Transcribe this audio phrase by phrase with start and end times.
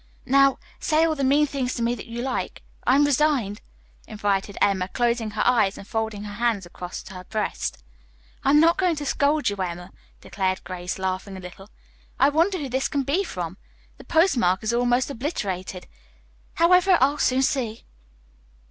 [0.25, 2.63] Now, say all the mean things to me that you like.
[2.87, 3.61] I'm resigned,"
[4.07, 7.83] invited Emma, closing her eyes and folding her hands across her breast.
[8.43, 11.69] "I'm not going to scold you, Emma," declared Grace, laughing a little.
[12.19, 13.57] "I wonder who this can be from?
[13.99, 15.85] The postmark is almost obliterated.
[16.55, 17.85] However, I'll soon see."